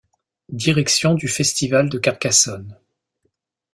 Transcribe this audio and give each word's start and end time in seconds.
Direction 0.49 1.13
du 1.13 1.27
Festival 1.27 1.87
de 1.87 1.99
Carcassonne. 1.99 2.75